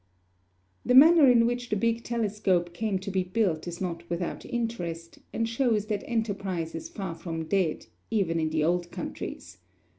The 0.83 0.95
manner 0.95 1.29
in 1.29 1.45
which 1.45 1.69
the 1.69 1.75
big 1.75 2.03
telescope 2.03 2.73
came 2.73 2.97
to 2.97 3.11
be 3.11 3.23
built 3.23 3.67
is 3.67 3.79
not 3.79 4.01
without 4.09 4.43
interest, 4.47 5.19
and 5.31 5.47
shows 5.47 5.85
that 5.85 6.03
enterprise 6.07 6.73
is 6.73 6.89
far 6.89 7.13
from 7.13 7.43
dead, 7.45 7.85
even 8.09 8.39
in 8.39 8.49
the 8.49 8.63
old 8.63 8.89
countries. 8.89 9.59